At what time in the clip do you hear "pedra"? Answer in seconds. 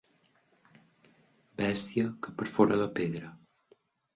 3.01-3.31